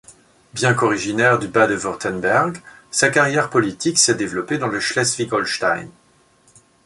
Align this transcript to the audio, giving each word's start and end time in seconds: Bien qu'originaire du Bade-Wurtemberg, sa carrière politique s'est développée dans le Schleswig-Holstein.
Bien 0.55 0.73
qu'originaire 0.73 1.37
du 1.37 1.47
Bade-Wurtemberg, 1.47 2.57
sa 2.89 3.11
carrière 3.11 3.51
politique 3.51 3.99
s'est 3.99 4.15
développée 4.15 4.57
dans 4.57 4.65
le 4.65 4.79
Schleswig-Holstein. 4.79 5.89